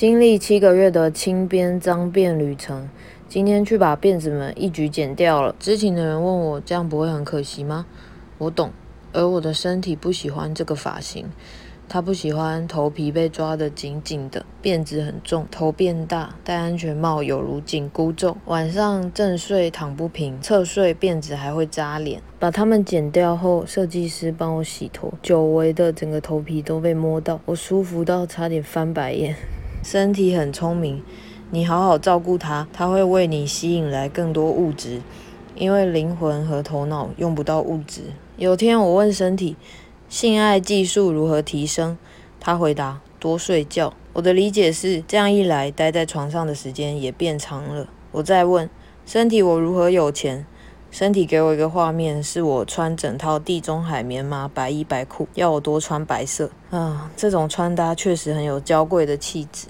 [0.00, 2.88] 经历七个月的轻边脏辫旅程，
[3.28, 5.54] 今天去把辫子们一举剪掉了。
[5.60, 7.84] 知情的人问我，这样不会很可惜吗？
[8.38, 8.70] 我懂，
[9.12, 11.26] 而我的身体不喜欢这个发型。
[11.86, 18.38] 他不喜欢头皮被抓得紧紧的，辫子很重，头变大，戴安全帽有如紧箍咒。
[18.46, 22.22] 晚上正睡躺不平，侧睡辫子还会扎脸。
[22.38, 29.36] 把它们剪掉后，设计师帮我洗头，久违的整个头皮都被摸到，我舒服到差点翻白眼。
[29.82, 31.02] 身体很聪明，
[31.50, 35.00] 你好好照顾它，它会为你吸引来更多物质，
[35.56, 38.02] 因为灵魂和头脑用不到物质。
[38.36, 39.56] 有天我问身体。
[40.08, 41.96] 性爱技术如何提升？
[42.40, 43.94] 他回答：多睡觉。
[44.12, 47.86] 我的理解是，这样一来，待在床上的时间也变长了。
[48.10, 48.68] 我再问
[49.06, 50.44] 身体：我如何有钱？
[50.90, 56.50] 身体给我一个画面，是我穿整套地中海棉麻白衣白裤，要我多穿白色。
[56.70, 59.68] 啊，这种穿搭确实很有娇贵的气质。